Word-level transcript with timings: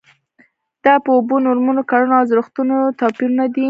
دا 0.85 0.93
په 1.03 1.09
اوبو، 1.15 1.35
نورمونو، 1.47 1.81
کړنو 1.91 2.13
او 2.17 2.21
ارزښتونو 2.25 2.75
کې 2.85 2.93
توپیرونه 2.99 3.43
دي. 3.53 3.59